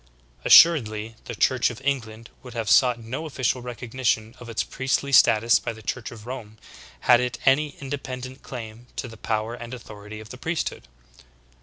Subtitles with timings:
[0.43, 5.11] Assur edly the Church of England would have sought no official recognition of its priestly
[5.11, 6.57] status by the Church of Rome
[7.01, 10.87] had it any independent claim to the power and authority of the priesthood.